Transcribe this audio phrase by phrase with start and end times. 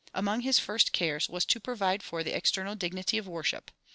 [0.15, 3.69] Among his first cares was to provide for the external dignity of worship.